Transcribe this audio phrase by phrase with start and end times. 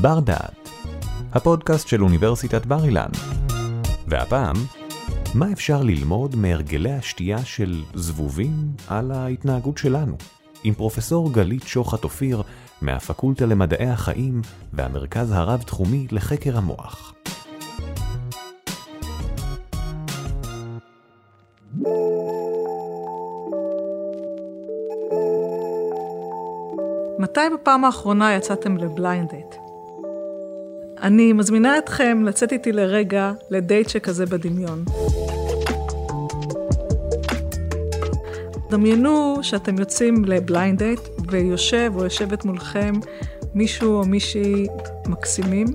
[0.00, 0.70] בר דעת,
[1.32, 3.08] הפודקאסט של אוניברסיטת בר אילן.
[4.06, 4.56] והפעם,
[5.34, 8.52] מה אפשר ללמוד מהרגלי השתייה של זבובים
[8.88, 10.16] על ההתנהגות שלנו?
[10.64, 12.42] עם פרופסור גלית שוחט אופיר
[12.82, 14.42] מהפקולטה למדעי החיים
[14.72, 17.14] והמרכז הרב-תחומי לחקר המוח.
[27.18, 29.67] מתי בפעם האחרונה יצאתם לבליינד דייט?
[31.02, 34.84] אני מזמינה אתכם לצאת איתי לרגע לדייט שכזה בדמיון.
[38.70, 42.92] דמיינו שאתם יוצאים לבליינד דייט ויושב או יושבת מולכם
[43.54, 44.66] מישהו או מישהי
[45.06, 45.66] מקסימים,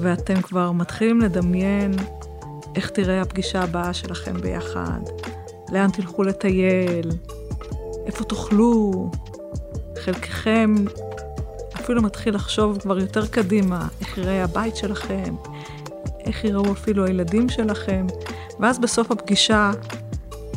[0.00, 1.92] ואתם כבר מתחילים לדמיין
[2.76, 5.00] איך תראה הפגישה הבאה שלכם ביחד,
[5.72, 7.10] לאן תלכו לטייל,
[8.06, 9.10] איפה תאכלו,
[9.98, 10.74] חלקכם
[11.88, 15.34] אפילו מתחיל לחשוב כבר יותר קדימה, איך יראה הבית שלכם,
[16.24, 18.06] איך יראו אפילו הילדים שלכם,
[18.60, 19.70] ואז בסוף הפגישה,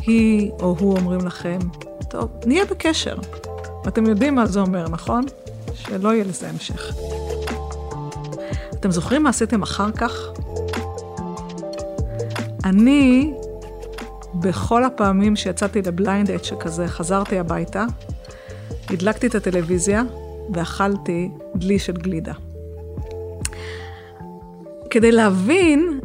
[0.00, 1.58] היא או הוא אומרים לכם,
[2.10, 3.16] טוב, נהיה בקשר.
[3.84, 5.24] ואתם יודעים מה זה אומר, נכון?
[5.74, 6.94] שלא יהיה לזה המשך.
[8.70, 10.12] אתם זוכרים מה עשיתם אחר כך?
[12.64, 13.32] אני,
[14.34, 17.84] בכל הפעמים שיצאתי לבליינד אט שכזה, חזרתי הביתה,
[18.90, 20.02] הדלקתי את הטלוויזיה
[20.50, 22.32] ואכלתי דלי של גלידה.
[24.90, 26.00] כדי להבין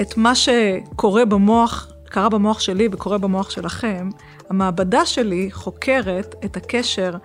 [0.00, 4.08] את מה שקורה במוח, קרה במוח שלי וקורה במוח שלכם,
[4.50, 7.16] המעבדה שלי חוקרת את הקשר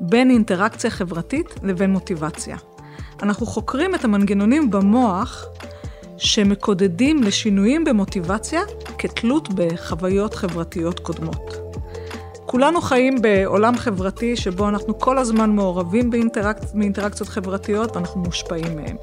[0.00, 2.56] בין אינטראקציה חברתית לבין מוטיבציה.
[3.22, 5.44] אנחנו חוקרים את המנגנונים במוח
[6.16, 8.62] שמקודדים לשינויים במוטיבציה
[8.98, 11.65] כתלות בחוויות חברתיות קודמות.
[12.46, 16.58] כולנו חיים בעולם חברתי שבו אנחנו כל הזמן מעורבים באינטראק...
[16.74, 18.96] באינטראקציות חברתיות ואנחנו מושפעים מהם.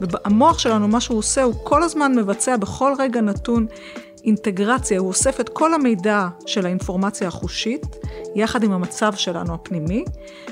[0.00, 3.66] והמוח שלנו, מה שהוא עושה, הוא כל הזמן מבצע בכל רגע נתון
[4.24, 7.86] אינטגרציה, הוא אוסף את כל המידע של האינפורמציה החושית,
[8.34, 10.04] יחד עם המצב שלנו הפנימי,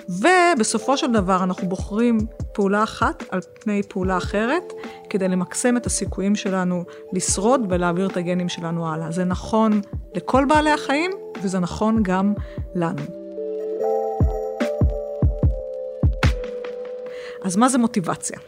[0.08, 2.18] ובסופו של דבר אנחנו בוחרים
[2.53, 4.72] פעולה אחת על פני פעולה אחרת,
[5.16, 9.10] כדי למקסם את הסיכויים שלנו לשרוד ולהעביר את הגנים שלנו הלאה.
[9.10, 9.81] זה נכון
[10.15, 11.10] לכל בעלי החיים,
[11.43, 12.34] וזה נכון גם
[12.75, 13.03] לנו.
[17.44, 18.38] אז מה זה מוטיבציה?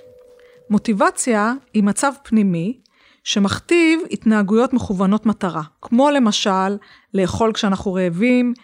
[0.71, 2.81] מוטיבציה היא מצב פנימי
[3.25, 6.77] שמכתיב התנהגויות מכוונות מטרה, כמו למשל
[7.15, 8.55] לאכול כשאנחנו רעבים,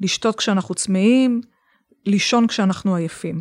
[0.00, 1.40] לשתות כשאנחנו צמאים,
[2.06, 3.40] לישון כשאנחנו עייפים.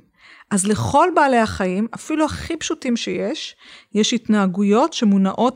[0.51, 3.55] אז לכל בעלי החיים, אפילו הכי פשוטים שיש,
[3.93, 5.55] יש התנהגויות שמונעות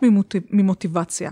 [0.52, 1.32] ממוטיבציה.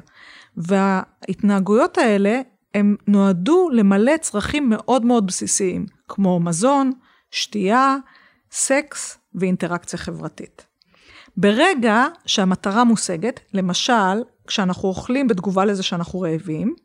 [0.58, 2.42] וההתנהגויות האלה,
[2.76, 6.92] הם נועדו למלא צרכים מאוד מאוד בסיסיים, כמו מזון,
[7.32, 7.96] שתייה,
[8.52, 10.66] סקס ואינטראקציה חברתית.
[11.38, 16.76] ברגע שהמטרה מושגת, למשל, כשאנחנו אוכלים בתגובה לזה שאנחנו רעבים,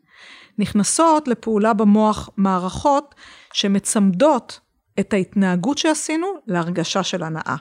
[0.57, 3.15] נכנסות לפעולה במוח מערכות
[3.53, 4.59] שמצמדות
[4.99, 7.55] את ההתנהגות שעשינו להרגשה של הנאה.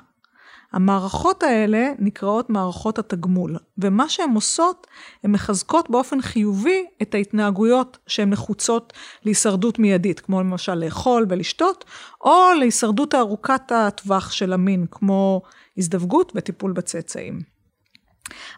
[0.72, 4.86] המערכות האלה נקראות מערכות התגמול, ומה שהן עושות,
[5.24, 8.92] הן מחזקות באופן חיובי את ההתנהגויות שהן נחוצות
[9.24, 11.84] להישרדות מיידית, כמו למשל לאכול ולשתות,
[12.24, 15.42] או להישרדות ארוכת הטווח של המין, כמו
[15.78, 17.40] הזדווגות וטיפול בצאצאים.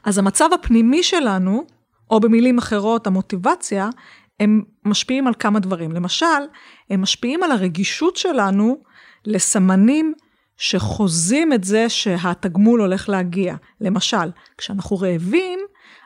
[0.05, 1.65] אז המצב הפנימי שלנו,
[2.11, 3.89] או במילים אחרות, המוטיבציה,
[4.41, 5.93] הם משפיעים על כמה דברים.
[5.93, 6.27] למשל,
[6.91, 8.83] הם משפיעים על הרגישות שלנו
[9.27, 10.15] לסמנים
[10.57, 13.55] שחוזים את זה שהתגמול הולך להגיע.
[13.81, 15.61] למשל, כשאנחנו רעבים,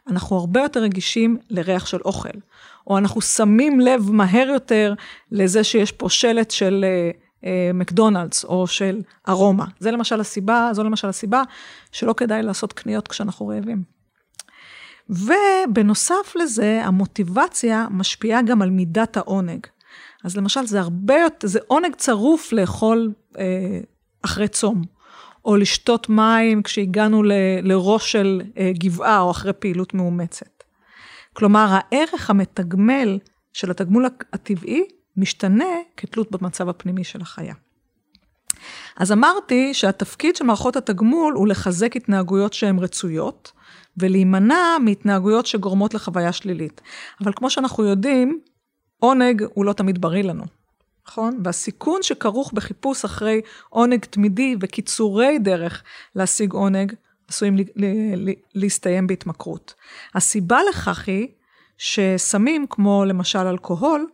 [0.08, 2.38] אנחנו הרבה יותר רגישים לריח של אוכל,
[2.86, 4.94] או אנחנו שמים לב מהר יותר
[5.32, 7.10] לזה שיש פה שלט של אה,
[7.44, 9.64] אה, מקדונלדס או של ארומה.
[9.78, 11.42] זה למשל הסיבה, זו למשל הסיבה
[11.92, 13.95] שלא כדאי לעשות קניות כשאנחנו רעבים.
[15.10, 19.66] ובנוסף לזה, המוטיבציה משפיעה גם על מידת העונג.
[20.24, 23.80] אז למשל, זה הרבה יותר, זה עונג צרוף לאכול אה,
[24.22, 24.82] אחרי צום,
[25.44, 27.32] או לשתות מים כשהגענו ל,
[27.62, 30.62] לראש של אה, גבעה או אחרי פעילות מאומצת.
[31.32, 33.18] כלומר, הערך המתגמל
[33.52, 34.84] של התגמול הטבעי
[35.16, 35.64] משתנה
[35.96, 37.54] כתלות במצב הפנימי של החיה.
[38.96, 43.52] אז אמרתי שהתפקיד של מערכות התגמול הוא לחזק התנהגויות שהן רצויות,
[43.96, 46.80] ולהימנע מהתנהגויות שגורמות לחוויה שלילית.
[47.20, 48.40] אבל כמו שאנחנו יודעים,
[48.98, 50.44] עונג הוא לא תמיד בריא לנו,
[51.08, 51.40] נכון?
[51.44, 55.82] והסיכון שכרוך בחיפוש אחרי עונג תמידי וקיצורי דרך
[56.14, 56.92] להשיג עונג,
[57.28, 57.56] עשויים
[58.54, 59.74] להסתיים בהתמכרות.
[60.14, 61.28] הסיבה לכך היא
[61.78, 64.06] שסמים, כמו למשל אלכוהול,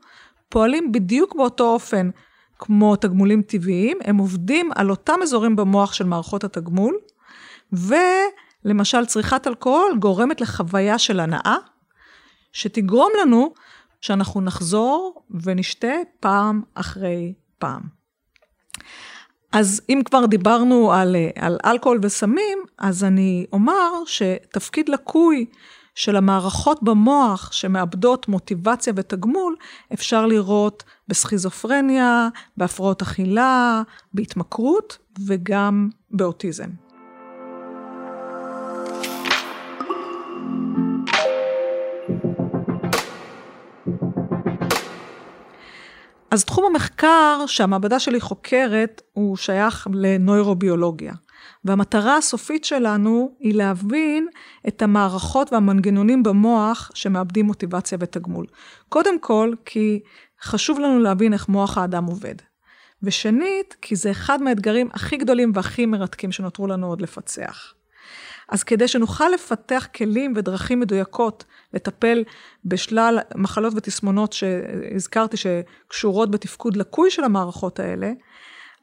[0.48, 2.10] פועלים בדיוק באותו אופן,
[2.58, 6.98] כמו תגמולים טבעיים, הם עובדים על אותם אזורים במוח של מערכות התגמול,
[8.64, 11.56] ולמשל צריכת אלכוהול גורמת לחוויה של הנאה,
[12.52, 13.54] שתגרום לנו
[14.00, 17.82] שאנחנו נחזור ונשתה פעם אחרי פעם.
[19.52, 25.46] אז אם כבר דיברנו על, על אלכוהול וסמים, אז אני אומר שתפקיד לקוי
[25.94, 29.56] של המערכות במוח שמאבדות מוטיבציה ותגמול,
[29.92, 33.82] אפשר לראות בסכיזופרניה, בהפרעות אכילה,
[34.14, 36.68] בהתמכרות וגם באוטיזם.
[46.32, 51.12] אז תחום המחקר שהמעבדה שלי חוקרת הוא שייך לנוירוביולוגיה.
[51.64, 54.28] והמטרה הסופית שלנו היא להבין
[54.68, 58.46] את המערכות והמנגנונים במוח שמאבדים מוטיבציה ותגמול.
[58.88, 60.00] קודם כל, כי
[60.42, 62.34] חשוב לנו להבין איך מוח האדם עובד.
[63.02, 67.74] ושנית, כי זה אחד מהאתגרים הכי גדולים והכי מרתקים שנותרו לנו עוד לפצח.
[68.52, 71.44] אז כדי שנוכל לפתח כלים ודרכים מדויקות
[71.74, 72.24] לטפל
[72.64, 78.12] בשלל מחלות ותסמונות שהזכרתי שקשורות בתפקוד לקוי של המערכות האלה,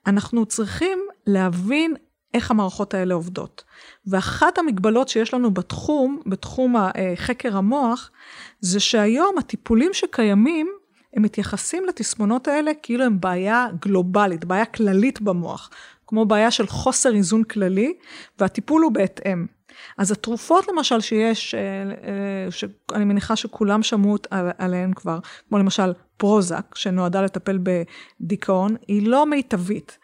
[0.07, 1.93] אנחנו צריכים להבין
[2.33, 3.63] איך המערכות האלה עובדות.
[4.07, 6.75] ואחת המגבלות שיש לנו בתחום, בתחום
[7.15, 8.11] חקר המוח,
[8.59, 10.67] זה שהיום הטיפולים שקיימים,
[11.15, 15.69] הם מתייחסים לתסמונות האלה כאילו הם בעיה גלובלית, בעיה כללית במוח,
[16.07, 17.93] כמו בעיה של חוסר איזון כללי,
[18.39, 19.58] והטיפול הוא בהתאם.
[19.97, 24.15] אז התרופות למשל שיש, אה, אה, שאני מניחה שכולם שמעו
[24.57, 29.97] עליהן כבר, כמו למשל פרוזק, שנועדה לטפל בדיכאון, היא לא מיטבית.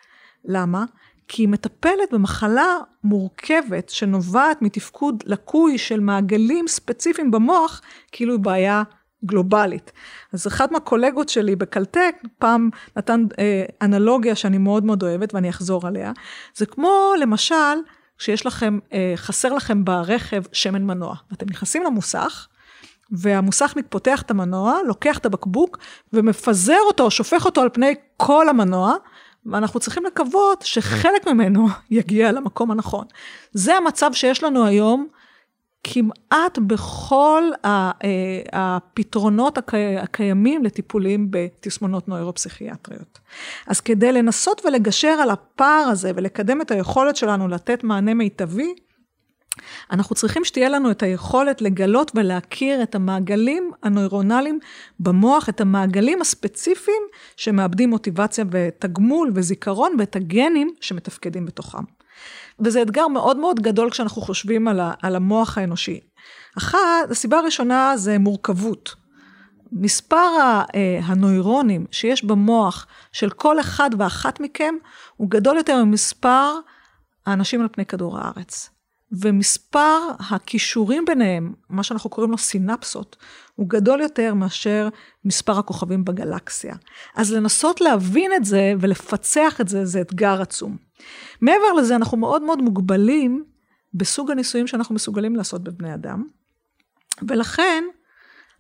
[0.46, 0.86] למה?
[1.28, 7.82] כי היא מטפלת במחלה מורכבת שנובעת מתפקוד לקוי של מעגלים ספציפיים במוח,
[8.12, 8.84] כאילו היא בעיה
[9.26, 9.92] גלובלית.
[10.34, 15.88] אז אחד מהקולגות שלי בקלטק פעם נתן אה, אנלוגיה שאני מאוד מאוד אוהבת ואני אחזור
[15.88, 16.12] עליה.
[16.56, 17.76] זה כמו למשל,
[18.18, 21.16] כשיש לכם, אה, חסר לכם ברכב שמן מנוע.
[21.34, 22.48] אתם נכנסים למוסך,
[23.12, 25.78] והמוסכניק פותח את המנוע, לוקח את הבקבוק
[26.14, 28.94] ומפזר אותו, שופך אותו על פני כל המנוע,
[29.46, 33.06] ואנחנו צריכים לקוות שחלק ממנו יגיע למקום הנכון.
[33.52, 35.08] זה המצב שיש לנו היום
[35.88, 37.92] כמעט בכל אה,
[38.54, 39.58] הפתרונות
[40.02, 43.20] הקיימים לטיפולים בתסמונות נוירופסיכיאטריות.
[43.68, 48.74] אז כדי לנסות ולגשר על הפער הזה ולקדם את היכולת שלנו לתת מענה מיטבי,
[49.92, 54.60] אנחנו צריכים שתהיה לנו את היכולת לגלות ולהכיר את המעגלים הנוירונליים
[55.00, 57.02] במוח, את המעגלים הספציפיים
[57.38, 61.84] שמאבדים מוטיבציה ותגמול וזיכרון ואת הגנים שמתפקדים בתוכם.
[62.60, 66.00] וזה אתגר מאוד מאוד גדול כשאנחנו חושבים על, ה, על המוח האנושי.
[66.58, 66.80] אחת,
[67.10, 68.96] הסיבה הראשונה זה מורכבות.
[69.72, 70.28] מספר
[70.76, 74.76] אה, הנוירונים שיש במוח של כל אחד ואחת מכם
[75.18, 76.54] הוא גדול יותר ממספר
[77.26, 78.70] האנשים על פני כדור הארץ.
[79.12, 80.00] ומספר
[80.30, 83.16] הכישורים ביניהם, מה שאנחנו קוראים לו סינפסות,
[83.56, 84.90] הוא גדול יותר מאשר
[85.26, 86.76] מספר הכוכבים בגלקסיה.
[87.16, 90.85] אז לנסות להבין את זה ולפצח את זה, זה אתגר עצום.
[91.42, 93.44] מעבר לזה, אנחנו מאוד מאוד מוגבלים
[93.94, 96.24] בסוג הניסויים שאנחנו מסוגלים לעשות בבני אדם,
[97.28, 97.84] ולכן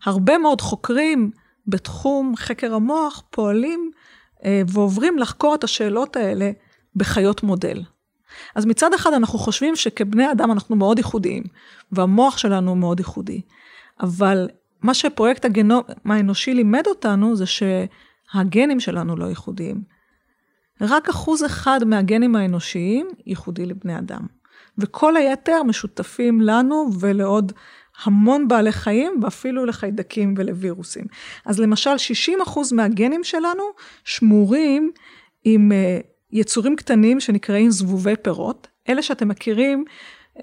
[0.03, 1.31] הרבה מאוד חוקרים
[1.67, 3.91] בתחום חקר המוח פועלים
[4.45, 6.51] אה, ועוברים לחקור את השאלות האלה
[6.95, 7.83] בחיות מודל.
[8.55, 11.43] אז מצד אחד אנחנו חושבים שכבני אדם אנחנו מאוד ייחודיים,
[11.91, 13.41] והמוח שלנו מאוד ייחודי.
[14.01, 14.49] אבל
[14.81, 19.94] מה שפרויקט הגנום האנושי לימד אותנו זה שהגנים שלנו לא ייחודיים.
[20.81, 24.21] רק אחוז אחד מהגנים האנושיים ייחודי לבני אדם.
[24.77, 27.51] וכל היתר משותפים לנו ולעוד
[28.03, 31.05] המון בעלי חיים, ואפילו לחיידקים ולווירוסים.
[31.45, 31.95] אז למשל,
[32.45, 33.63] 60% מהגנים שלנו
[34.03, 34.91] שמורים
[35.43, 35.99] עם אה,
[36.31, 38.67] יצורים קטנים שנקראים זבובי פירות.
[38.89, 39.85] אלה שאתם מכירים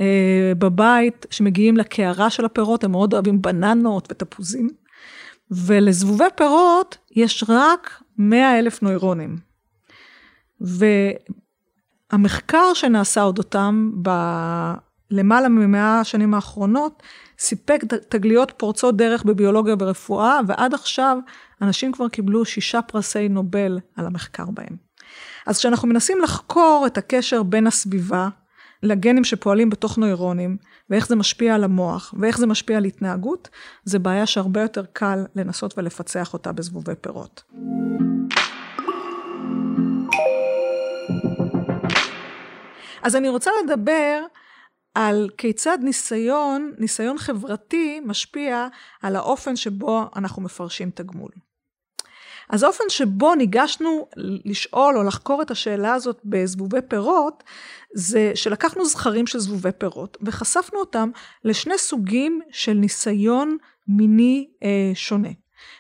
[0.01, 4.69] אה, בבית, שמגיעים לקערה של הפירות, הם מאוד אוהבים בננות ותפוזים.
[5.51, 9.52] ולזבובי פירות יש רק 100 אלף נוירונים.
[12.13, 17.03] והמחקר שנעשה אודותם בלמעלה ממאה השנים האחרונות,
[17.39, 21.19] סיפק תגליות פורצות דרך בביולוגיה וברפואה, ועד עכשיו
[21.63, 24.77] אנשים כבר קיבלו שישה פרסי נובל על המחקר בהם.
[25.47, 28.29] אז כשאנחנו מנסים לחקור את הקשר בין הסביבה
[28.83, 30.57] לגנים שפועלים בתוך נוירונים,
[30.91, 33.49] ואיך זה משפיע על המוח, ואיך זה משפיע על התנהגות,
[33.85, 37.43] זה בעיה שהרבה יותר קל לנסות ולפצח אותה בזבובי פירות.
[43.03, 44.25] אז אני רוצה לדבר
[44.95, 48.69] על כיצד ניסיון, ניסיון חברתי, משפיע
[49.03, 51.31] על האופן שבו אנחנו מפרשים תגמול.
[52.51, 54.09] אז האופן שבו ניגשנו
[54.45, 57.45] לשאול או לחקור את השאלה הזאת בזבובי פירות,
[57.95, 61.11] זה שלקחנו זכרים של זבובי פירות וחשפנו אותם
[61.45, 63.57] לשני סוגים של ניסיון
[63.89, 65.29] מיני אה, שונה.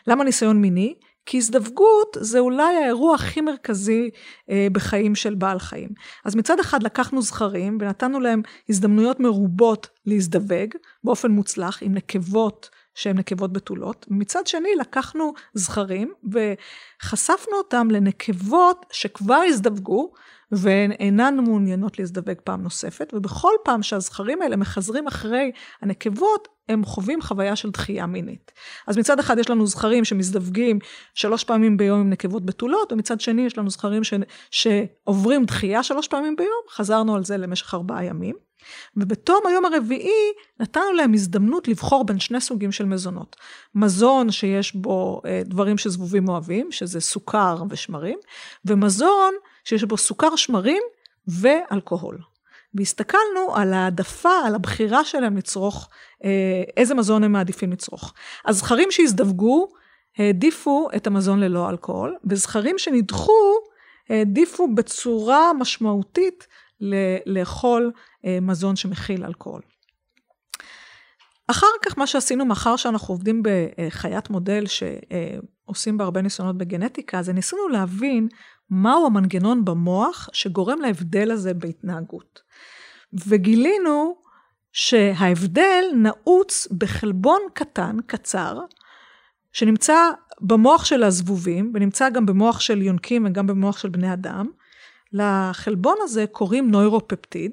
[0.07, 0.95] למה ניסיון מיני?
[1.26, 4.11] כי הזדווגות זה אולי האירוע הכי מרכזי
[4.50, 5.88] אה, בחיים של בעל חיים.
[6.25, 10.69] אז מצד אחד לקחנו זכרים ונתנו להם הזדמנויות מרובות להזדווג
[11.05, 14.07] באופן מוצלח עם נקבות שהן נקבות בתולות.
[14.11, 20.12] מצד שני לקחנו זכרים וחשפנו אותם לנקבות שכבר הזדווגו
[20.52, 27.23] והן אינן מעוניינות להזדווג פעם נוספת, ובכל פעם שהזכרים האלה מחזרים אחרי הנקבות, הם חווים
[27.23, 28.52] חוויה של דחייה מינית.
[28.87, 30.78] אז מצד אחד יש לנו זכרים שמזדווגים
[31.14, 34.14] שלוש פעמים ביום עם נקבות בתולות, ומצד שני יש לנו זכרים ש...
[34.50, 38.35] שעוברים דחייה שלוש פעמים ביום, חזרנו על זה למשך ארבעה ימים.
[38.97, 43.37] ובתום היום הרביעי נתנו להם הזדמנות לבחור בין שני סוגים של מזונות.
[43.75, 48.18] מזון שיש בו אה, דברים שזבובים אוהבים, שזה סוכר ושמרים,
[48.64, 50.83] ומזון שיש בו סוכר, שמרים
[51.28, 52.19] ואלכוהול.
[52.75, 55.88] והסתכלנו על העדפה, על הבחירה שלהם לצרוך,
[56.25, 58.14] אה, איזה מזון הם מעדיפים לצרוך.
[58.47, 59.69] הזכרים שהזדווגו
[60.19, 63.59] העדיפו את המזון ללא אלכוהול, וזכרים שנדחו
[64.09, 66.47] העדיפו בצורה משמעותית
[67.26, 67.92] לאכול
[68.25, 69.62] אה, מזון שמכיל אלכוהול.
[71.46, 77.32] אחר כך מה שעשינו, מאחר שאנחנו עובדים בחיית מודל שעושים בה הרבה ניסיונות בגנטיקה, זה
[77.32, 78.28] ניסינו להבין
[78.70, 82.40] מהו המנגנון במוח שגורם להבדל הזה בהתנהגות.
[83.26, 84.16] וגילינו
[84.72, 88.58] שההבדל נעוץ בחלבון קטן, קצר,
[89.52, 89.96] שנמצא
[90.40, 94.46] במוח של הזבובים, ונמצא גם במוח של יונקים וגם במוח של בני אדם.
[95.12, 97.52] לחלבון הזה קוראים נוירופפטיד,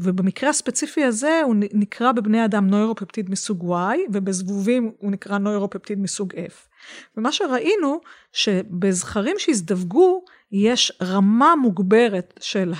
[0.00, 6.32] ובמקרה הספציפי הזה הוא נקרא בבני אדם נוירופפטיד מסוג Y, ובזבובים הוא נקרא נוירופפטיד מסוג
[6.32, 6.68] F.
[7.16, 8.00] ומה שראינו,
[8.32, 12.72] שבזכרים שהזדווגו, יש רמה מוגברת של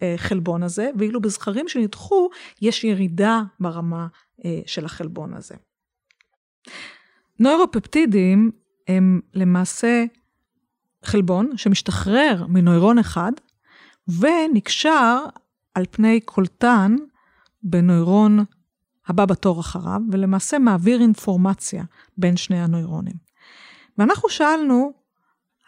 [0.00, 2.28] החלבון הזה, ואילו בזכרים שנדחו,
[2.62, 4.06] יש ירידה ברמה
[4.44, 5.54] אה, של החלבון הזה.
[7.38, 8.50] נוירופפטידים
[8.88, 10.04] הם למעשה
[11.04, 13.32] חלבון שמשתחרר מנוירון אחד
[14.08, 15.18] ונקשר
[15.74, 16.96] על פני קולטן
[17.62, 18.44] בנוירון
[19.06, 21.84] הבא בתור אחריו, ולמעשה מעביר אינפורמציה
[22.16, 23.16] בין שני הנוירונים.
[23.98, 24.92] ואנחנו שאלנו,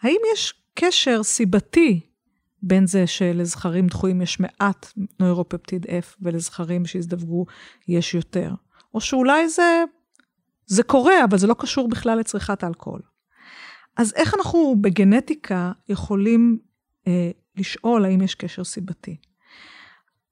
[0.01, 2.01] האם יש קשר סיבתי
[2.61, 7.45] בין זה שלזכרים דחויים יש מעט נוירופפטיד F ולזכרים שהזדווגו
[7.87, 8.53] יש יותר?
[8.93, 9.83] או שאולי זה,
[10.65, 13.01] זה קורה, אבל זה לא קשור בכלל לצריכת אלכוהול.
[13.97, 16.59] אז איך אנחנו בגנטיקה יכולים
[17.07, 19.17] אה, לשאול האם יש קשר סיבתי?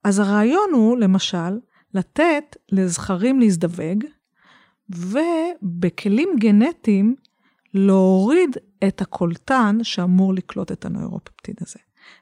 [0.04, 1.60] אז הרעיון הוא, למשל,
[1.94, 4.04] לתת לזכרים להזדווג,
[4.90, 7.16] ובכלים גנטיים
[7.74, 8.58] להוריד
[8.88, 11.80] את הקולטן שאמור לקלוט את הנוירופפטיד הזה.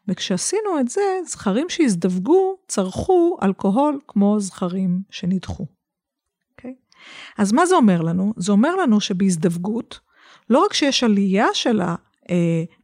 [0.08, 5.64] וכשעשינו את זה, זכרים שהזדווגו צרכו אלכוהול כמו זכרים שנדחו.
[5.64, 5.68] Okay?
[6.52, 6.76] אוקיי?
[7.38, 8.34] אז מה זה אומר לנו?
[8.38, 10.00] זה אומר לנו שבהזדווגות,
[10.50, 11.82] לא רק שיש עלייה של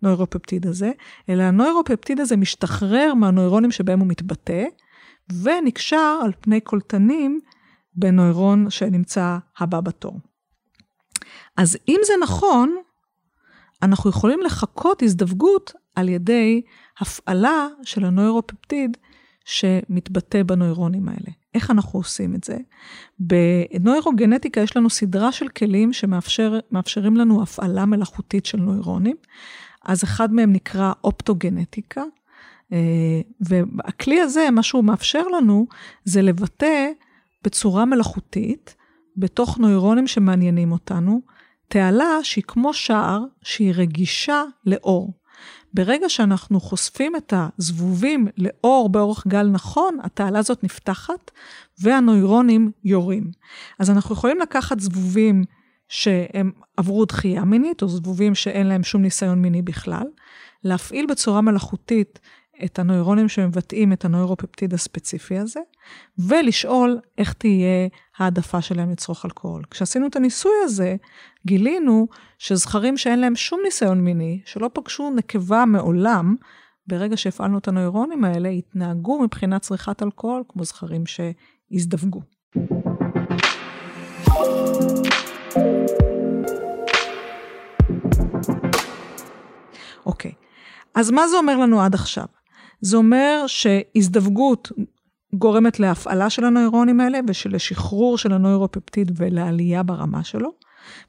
[0.02, 0.92] הנוירופפטיד הזה,
[1.30, 4.66] אלא הנוירופפטיד הזה משתחרר מהנוירונים שבהם הוא מתבטא,
[5.44, 7.40] ונקשר על פני קולטנים
[7.96, 10.20] בנוירון שנמצא הבא בתור.
[11.58, 12.76] אז אם זה נכון,
[13.84, 16.62] אנחנו יכולים לחכות הזדווגות על ידי
[17.00, 18.98] הפעלה של הנוירופפטיד
[19.46, 21.32] שמתבטא בנוירונים האלה.
[21.56, 22.58] איך אנחנו עושים את זה?
[23.20, 29.16] בנוירוגנטיקה יש לנו סדרה של כלים שמאפשרים לנו הפעלה מלאכותית של נוירונים.
[29.86, 32.04] אז אחד מהם נקרא אופטוגנטיקה,
[33.40, 35.68] והכלי הזה, מה שהוא מאפשר לנו,
[36.04, 36.92] זה לבטא
[37.44, 38.76] בצורה מלאכותית,
[39.18, 41.22] בתוך נוירונים שמעניינים אותנו,
[41.68, 45.14] תעלה שהיא כמו שער, שהיא רגישה לאור.
[45.74, 51.32] ברגע שאנחנו חושפים את הזבובים לאור באורך גל נכון, התעלה הזאת נפתחת
[51.82, 53.32] והנוירונים יורים.
[53.80, 55.44] אז אנחנו יכולים לקחת זבובים
[55.90, 60.08] שהם עברו דחייה מינית, או זבובים שאין להם שום ניסיון מיני בכלל,
[60.64, 62.20] להפעיל בצורה מלאכותית
[62.66, 65.60] את הנוירונים שמבטאים את הנוירופפטיד הספציפי הזה,
[66.20, 67.88] ולשאול איך תהיה
[68.18, 69.64] העדפה שלהם לצרוך אלכוהול.
[69.72, 70.96] כשעשינו את הניסוי הזה,
[71.46, 76.36] גילינו שזכרים שאין להם שום ניסיון מיני, שלא פגשו נקבה מעולם,
[76.88, 82.22] ברגע שהפעלנו את הנוירונים האלה, התנהגו מבחינת צריכת אלכוהול כמו זכרים שהזדווגו.
[90.06, 90.32] אוקיי,
[90.96, 92.37] אז מה זה אומר לנו עד עכשיו?
[92.82, 94.72] זה אומר שהזדווגות
[95.34, 100.50] גורמת להפעלה של הנוירונים האלה ושלשחרור של הנוירופפטיד ולעלייה ברמה שלו,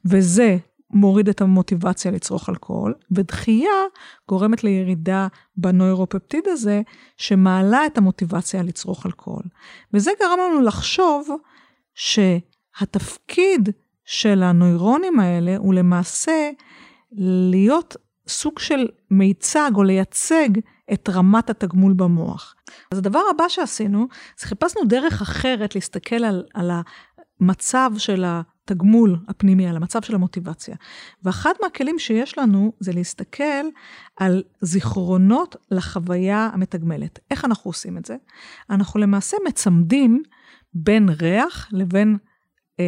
[0.04, 0.56] וזה
[0.90, 3.70] מוריד את המוטיבציה לצרוך אלכוהול, ודחייה
[4.28, 6.82] גורמת לירידה בנוירופפטיד הזה,
[7.16, 9.42] שמעלה את המוטיבציה לצרוך אלכוהול.
[9.94, 11.28] וזה גרם לנו לחשוב
[11.94, 13.68] שהתפקיד
[14.04, 16.50] של הנוירונים האלה הוא למעשה
[17.50, 17.96] להיות
[18.28, 20.48] סוג של מיצג או לייצג
[20.92, 22.54] את רמת התגמול במוח.
[22.92, 24.06] אז הדבר הבא שעשינו,
[24.40, 26.70] זה חיפשנו דרך אחרת להסתכל על, על
[27.40, 30.76] המצב של התגמול הפנימי, על המצב של המוטיבציה.
[31.22, 33.64] ואחד מהכלים שיש לנו זה להסתכל
[34.16, 37.18] על זיכרונות לחוויה המתגמלת.
[37.30, 38.16] איך אנחנו עושים את זה?
[38.70, 40.22] אנחנו למעשה מצמדים
[40.74, 42.16] בין ריח לבין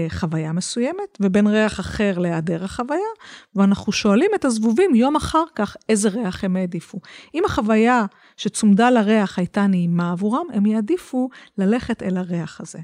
[0.09, 3.11] חוויה מסוימת, ובין ריח אחר להיעדר החוויה,
[3.57, 6.99] ואנחנו שואלים את הזבובים יום אחר כך איזה ריח הם העדיפו.
[7.35, 8.07] אם החוויה
[8.37, 11.29] שצומדה לריח הייתה נעימה עבורם, הם יעדיפו
[11.59, 12.79] ללכת אל הריח הזה.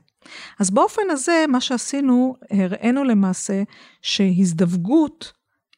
[0.58, 3.62] אז באופן הזה, מה שעשינו, הראינו למעשה
[4.02, 5.32] שהזדווגות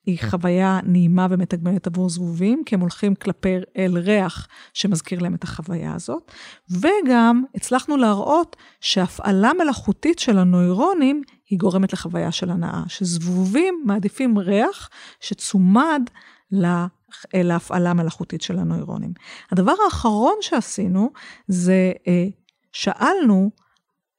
[0.09, 5.45] היא חוויה נעימה ומתגמלת עבור זבובים, כי הם הולכים כלפי אל ריח שמזכיר להם את
[5.45, 6.33] החוויה הזאת,
[6.71, 14.91] וגם הצלחנו להראות שהפעלה מלאכותית של הנוירונים היא גורמת לחוויה של הנאה, שזבובים מעדיפים ריח
[15.21, 16.03] שצומד
[17.35, 19.13] להפעלה מלאכותית של הנוירונים.
[19.53, 21.11] הדבר האחרון שעשינו
[21.49, 22.27] זה אה,
[22.73, 23.51] שאלנו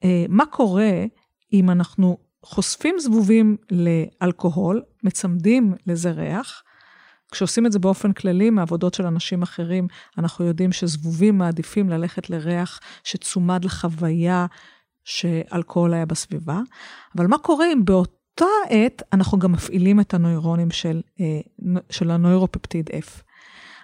[0.04, 1.06] אה, מה קורה
[1.54, 6.64] אם אנחנו חושפים זבובים לאלכוהול, מצמדים לזה ריח.
[7.32, 12.80] כשעושים את זה באופן כללי מעבודות של אנשים אחרים, אנחנו יודעים שזבובים מעדיפים ללכת לריח
[13.04, 14.46] שצומד לחוויה
[15.04, 16.60] שאלכוהול היה בסביבה.
[17.18, 22.90] אבל מה קורה אם באותה עת אנחנו גם מפעילים את הנוירונים של, אה, של הנוירופפטיד
[22.90, 23.22] F?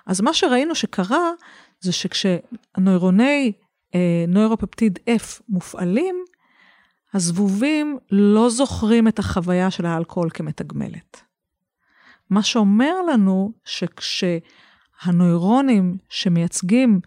[0.06, 1.32] אז מה שראינו שקרה,
[1.80, 3.52] זה שכשהנוירוני
[3.96, 6.16] אה, נוירופפטיד F מופעלים,
[7.16, 11.22] הזבובים לא זוכרים את החוויה של האלכוהול כמתגמלת.
[12.30, 17.00] מה שאומר לנו שכשהנוירונים שמייצגים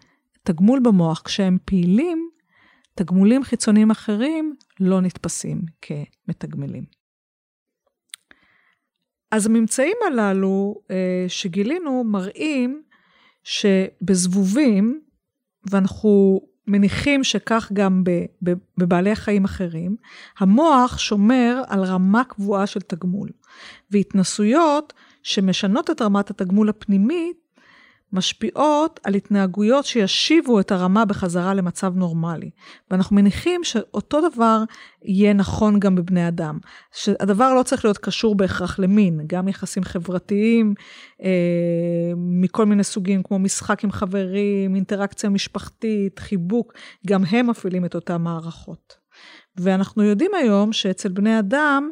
[0.43, 2.29] תגמול במוח, כשהם פעילים,
[2.95, 6.83] תגמולים חיצוניים אחרים לא נתפסים כמתגמלים.
[9.31, 12.83] אז הממצאים הללו אה, שגילינו מראים
[13.43, 15.01] שבזבובים,
[15.71, 18.03] ואנחנו מניחים שכך גם
[18.77, 19.95] בבעלי חיים אחרים,
[20.39, 23.29] המוח שומר על רמה קבועה של תגמול.
[23.91, 27.49] והתנסויות שמשנות את רמת התגמול הפנימית,
[28.13, 32.49] משפיעות על התנהגויות שישיבו את הרמה בחזרה למצב נורמלי.
[32.91, 34.63] ואנחנו מניחים שאותו דבר
[35.03, 36.57] יהיה נכון גם בבני אדם.
[36.93, 40.73] שהדבר לא צריך להיות קשור בהכרח למין, גם יחסים חברתיים
[41.23, 41.29] אה,
[42.41, 46.73] מכל מיני סוגים, כמו משחק עם חברים, אינטראקציה משפחתית, חיבוק,
[47.07, 48.97] גם הם מפעילים את אותן מערכות.
[49.57, 51.91] ואנחנו יודעים היום שאצל בני אדם,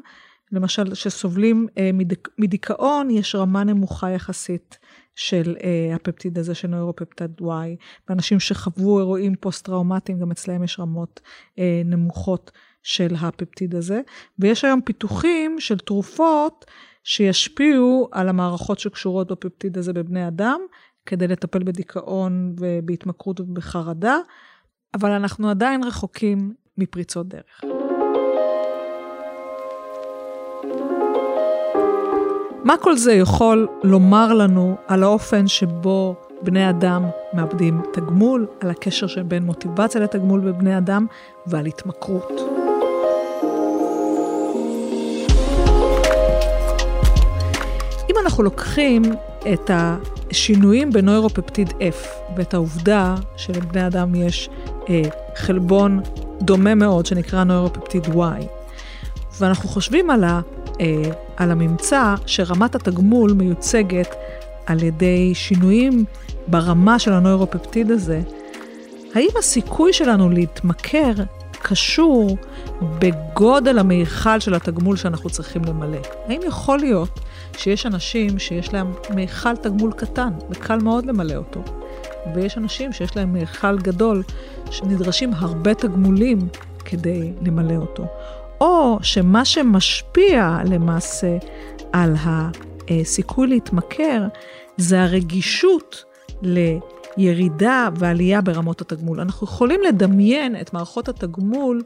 [0.51, 1.89] למשל, שסובלים אה,
[2.37, 4.77] מדיכאון, יש רמה נמוכה יחסית
[5.15, 7.45] של אה, הפפטיד הזה של נוירופפטיד Y.
[8.09, 11.19] ואנשים שחוו אירועים פוסט-טראומטיים, גם אצלהם יש רמות
[11.59, 12.51] אה, נמוכות
[12.83, 14.01] של הפפטיד הזה.
[14.39, 16.65] ויש היום פיתוחים של תרופות
[17.07, 20.59] שישפיעו על המערכות שקשורות בפפטיד הזה בבני אדם,
[21.05, 24.17] כדי לטפל בדיכאון ובהתמכרות ובחרדה,
[24.93, 27.61] אבל אנחנו עדיין רחוקים מפריצות דרך.
[32.63, 39.07] מה כל זה יכול לומר לנו על האופן שבו בני אדם מאבדים תגמול, על הקשר
[39.07, 41.05] שבין מוטיבציה לתגמול בבני אדם
[41.45, 42.56] ועל התמכרות.
[48.25, 49.01] אנחנו לוקחים
[49.53, 54.49] את השינויים בנוירופפטיד F ואת העובדה שלבני אדם יש
[54.89, 55.01] אה,
[55.35, 55.99] חלבון
[56.41, 58.43] דומה מאוד שנקרא נוירופפטיד Y,
[59.39, 60.41] ואנחנו חושבים על ה...
[60.81, 64.15] אה, על הממצא שרמת התגמול מיוצגת
[64.65, 66.05] על ידי שינויים
[66.47, 68.21] ברמה של הנוירופפטיד הזה,
[69.15, 71.11] האם הסיכוי שלנו להתמכר
[71.61, 72.37] קשור
[72.99, 75.97] בגודל המיכל של התגמול שאנחנו צריכים למלא?
[76.27, 77.19] האם יכול להיות
[77.57, 81.63] שיש אנשים שיש להם מיכל תגמול קטן וקל מאוד למלא אותו,
[82.35, 84.23] ויש אנשים שיש להם מיכל גדול
[84.71, 86.47] שנדרשים הרבה תגמולים
[86.85, 88.05] כדי למלא אותו?
[88.61, 91.37] או שמה שמשפיע למעשה
[91.93, 92.13] על
[92.89, 94.27] הסיכוי להתמכר
[94.77, 96.03] זה הרגישות
[97.17, 99.19] לירידה ועלייה ברמות התגמול.
[99.19, 101.81] אנחנו יכולים לדמיין את מערכות התגמול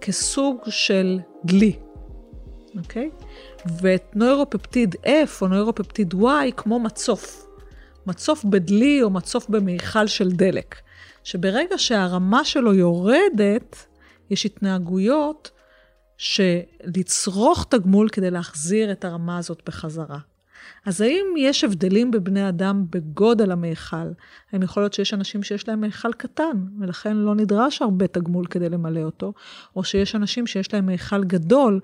[0.00, 1.76] כסוג של דלי,
[2.78, 3.10] אוקיי?
[3.80, 7.46] ואת נוירופפטיד F או נוירופפטיד Y כמו מצוף.
[8.06, 10.76] מצוף בדלי או מצוף במיכל של דלק,
[11.24, 13.86] שברגע שהרמה שלו יורדת,
[14.30, 15.50] יש התנהגויות
[16.18, 20.18] שלצרוך תגמול כדי להחזיר את הרמה הזאת בחזרה.
[20.86, 23.96] אז האם יש הבדלים בבני אדם בגודל המיכל?
[24.52, 28.68] האם יכול להיות שיש אנשים שיש להם מיכל קטן, ולכן לא נדרש הרבה תגמול כדי
[28.68, 29.32] למלא אותו,
[29.76, 31.80] או שיש אנשים שיש להם מיכל גדול,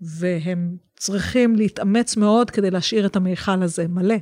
[0.00, 4.16] והם צריכים להתאמץ מאוד כדי להשאיר את המיכל הזה מלא.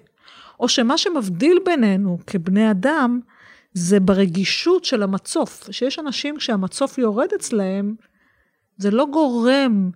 [0.60, 3.20] או שמה שמבדיל בינינו כבני אדם,
[3.72, 5.68] זה ברגישות של המצוף.
[5.70, 7.94] שיש אנשים כשהמצוף יורד אצלהם,
[8.76, 9.90] זה לא גורם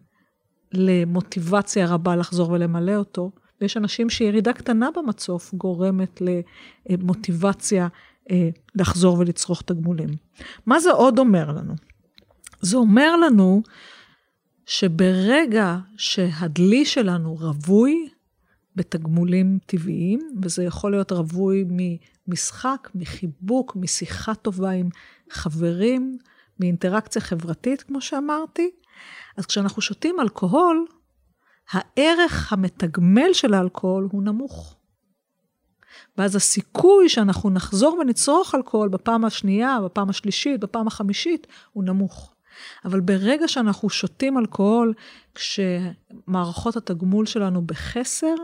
[0.72, 6.22] למוטיבציה רבה לחזור ולמלא אותו, ויש אנשים שירידה קטנה במצוף גורמת
[6.90, 7.88] למוטיבציה
[8.30, 10.08] אה, לחזור ולצרוך תגמולים.
[10.66, 11.74] מה זה עוד אומר לנו?
[12.60, 13.62] זה אומר לנו
[14.66, 18.08] שברגע שהדלי שלנו רווי
[18.76, 24.88] בתגמולים טבעיים, וזה יכול להיות רווי ממשחק, מחיבוק, משיחה טובה עם
[25.30, 26.18] חברים,
[26.60, 28.70] מאינטראקציה חברתית, כמו שאמרתי,
[29.36, 30.86] אז כשאנחנו שותים אלכוהול,
[31.70, 34.77] הערך המתגמל של האלכוהול הוא נמוך.
[36.18, 42.35] ואז הסיכוי שאנחנו נחזור ונצרוך אלכוהול בפעם השנייה, בפעם השלישית, בפעם החמישית, הוא נמוך.
[42.85, 44.94] אבל ברגע שאנחנו שותים אלכוהול,
[45.35, 48.35] כשמערכות התגמול שלנו בחסר,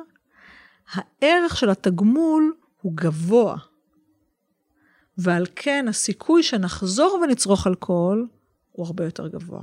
[0.92, 3.56] הערך של התגמול הוא גבוה.
[5.18, 8.28] ועל כן הסיכוי שנחזור ונצרוך אלכוהול
[8.72, 9.62] הוא הרבה יותר גבוה.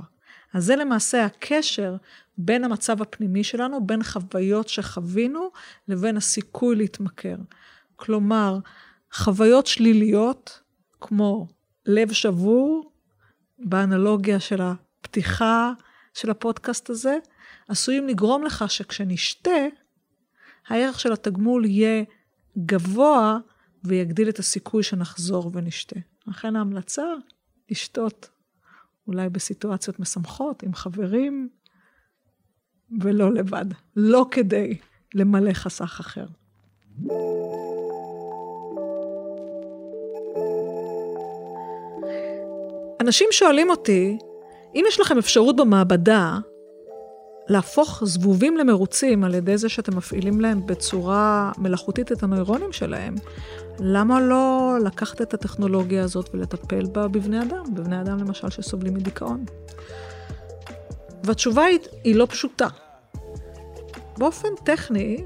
[0.54, 1.96] אז זה למעשה הקשר
[2.38, 5.50] בין המצב הפנימי שלנו, בין חוויות שחווינו,
[5.88, 7.36] לבין הסיכוי להתמכר.
[7.96, 8.58] כלומר,
[9.12, 10.60] חוויות שליליות,
[11.00, 11.46] כמו
[11.86, 12.92] לב שבור,
[13.58, 15.72] באנלוגיה של הפתיחה
[16.14, 17.18] של הפודקאסט הזה,
[17.68, 19.50] עשויים לגרום לך שכשנשתה,
[20.68, 22.04] הערך של התגמול יהיה
[22.58, 23.38] גבוה
[23.84, 26.00] ויגדיל את הסיכוי שנחזור ונשתה.
[26.26, 27.04] לכן ההמלצה,
[27.70, 28.28] לשתות
[29.08, 31.48] אולי בסיטואציות משמחות, עם חברים,
[33.00, 33.64] ולא לבד.
[33.96, 34.78] לא כדי
[35.14, 36.26] למלא חסך אחר.
[43.00, 44.18] אנשים שואלים אותי,
[44.74, 46.38] אם יש לכם אפשרות במעבדה
[47.48, 53.14] להפוך זבובים למרוצים על ידי זה שאתם מפעילים להם בצורה מלאכותית את הנוירונים שלהם,
[53.80, 59.44] למה לא לקחת את הטכנולוגיה הזאת ולטפל בה בבני אדם, בבני אדם למשל שסובלים מדיכאון?
[61.24, 62.68] והתשובה היא, היא לא פשוטה.
[64.18, 65.24] באופן טכני,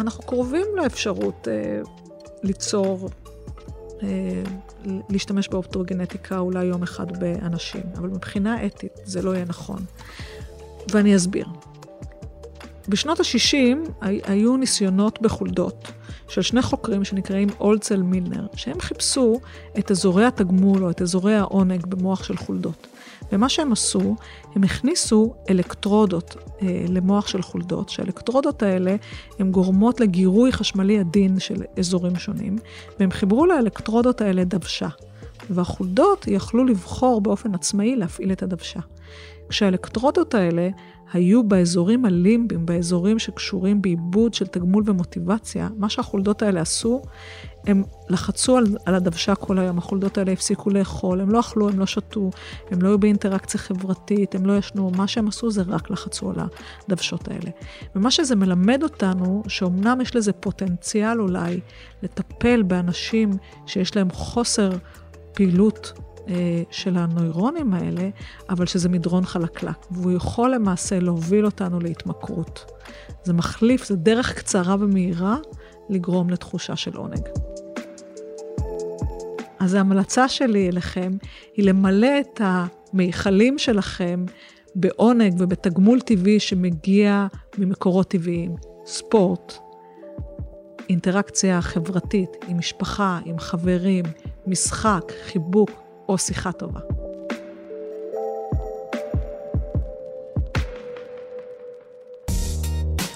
[0.00, 1.80] אנחנו קרובים לאפשרות אה,
[2.42, 3.08] ליצור,
[4.02, 4.08] אה,
[5.08, 9.84] להשתמש באופטרוגנטיקה אולי יום אחד באנשים, אבל מבחינה אתית זה לא יהיה נכון.
[10.88, 11.46] ואני אסביר.
[12.88, 15.92] בשנות ה-60 היו ניסיונות בחולדות
[16.28, 19.40] של שני חוקרים שנקראים אולצל מילנר, שהם חיפשו
[19.78, 22.86] את אזורי התגמול או את אזורי העונג במוח של חולדות.
[23.32, 24.16] ומה שהם עשו,
[24.54, 28.96] הם הכניסו אלקטרודות אה, למוח של חולדות, שהאלקטרודות האלה
[29.38, 32.58] הן גורמות לגירוי חשמלי עדין של אזורים שונים,
[33.00, 34.88] והם חיברו לאלקטרודות האלה דוושה.
[35.50, 38.80] והחולדות יכלו לבחור באופן עצמאי להפעיל את הדוושה.
[39.50, 40.68] כשהאלקטרודות האלה
[41.12, 47.02] היו באזורים הלימביים, באזורים שקשורים בעיבוד של תגמול ומוטיבציה, מה שהחולדות האלה עשו,
[47.66, 51.78] הם לחצו על, על הדוושה כל היום, החולדות האלה הפסיקו לאכול, הם לא אכלו, הם
[51.78, 52.30] לא שתו,
[52.70, 56.36] הם לא היו באינטראקציה חברתית, הם לא ישנו, מה שהם עשו זה רק לחצו על
[56.86, 57.50] הדוושות האלה.
[57.94, 61.60] ומה שזה מלמד אותנו, שאומנם יש לזה פוטנציאל אולי
[62.02, 63.30] לטפל באנשים
[63.66, 64.70] שיש להם חוסר
[65.32, 65.92] פעילות
[66.70, 68.08] של הנוירונים האלה,
[68.50, 72.70] אבל שזה מדרון חלקלק, והוא יכול למעשה להוביל אותנו להתמכרות.
[73.24, 75.36] זה מחליף, זה דרך קצרה ומהירה
[75.90, 77.28] לגרום לתחושה של עונג.
[79.58, 81.12] אז ההמלצה שלי אליכם
[81.56, 84.24] היא למלא את המיכלים שלכם
[84.74, 87.26] בעונג ובתגמול טבעי שמגיע
[87.58, 88.54] ממקורות טבעיים.
[88.86, 89.54] ספורט,
[90.88, 94.04] אינטראקציה חברתית עם משפחה, עם חברים,
[94.46, 95.70] משחק, חיבוק,
[96.10, 96.80] או שיחה טובה.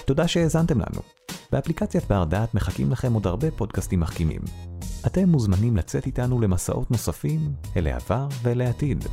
[0.05, 1.01] תודה שהאזנתם לנו.
[1.51, 4.41] באפליקציית בר דעת מחכים לכם עוד הרבה פודקאסטים מחכימים.
[5.07, 9.05] אתם מוזמנים לצאת איתנו למסעות נוספים אל העבר ואל העתיד.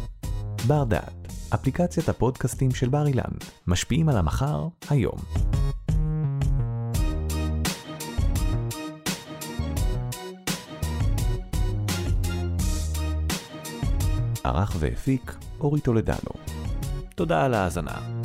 [0.67, 3.33] בר דעת, אפליקציית הפודקאסטים של בר אילן,
[3.67, 5.19] משפיעים על המחר, היום.
[14.45, 16.31] ערך והפיק אורי טולדנו.
[17.15, 18.22] תודה על ההאזנה.